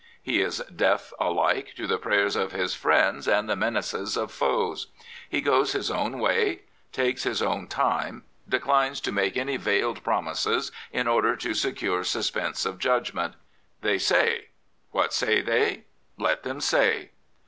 He 0.19 0.41
is 0.41 0.63
deaf 0.75 1.13
alike 1.19 1.75
to 1.75 1.85
the 1.85 1.99
prayers 1.99 2.35
of 2.35 2.55
friends 2.73 3.27
and 3.27 3.47
the 3.47 3.55
menaces 3.55 4.17
of 4.17 4.31
foes. 4.31 4.87
He 5.29 5.41
goes 5.41 5.73
his 5.73 5.91
own 5.91 6.17
way, 6.17 6.61
takes 6.91 7.21
his 7.21 7.37
75 7.37 7.45
Prophets, 7.45 7.59
Priests, 7.59 7.79
and 7.83 7.83
Kings 7.83 8.11
own 8.11 8.11
time, 8.11 8.25
declines 8.49 9.01
to 9.01 9.11
make 9.11 9.37
any 9.37 9.57
veiled 9.57 10.03
promises 10.03 10.71
in 10.91 11.07
order 11.07 11.35
to 11.35 11.53
secure 11.53 12.03
suspense 12.03 12.65
of 12.65 12.79
judgment." 12.79 13.35
They 13.83 13.99
say. 13.99 14.47
What 14.89 15.13
say 15.13 15.39
they? 15.41 15.83
Let 16.17 16.41
them 16.41 16.61
say." 16.61 17.11